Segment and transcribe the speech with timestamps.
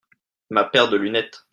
[0.49, 1.47] ma paire de lunettes.